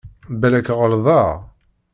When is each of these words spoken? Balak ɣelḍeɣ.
Balak 0.39 0.67
ɣelḍeɣ. 0.79 1.29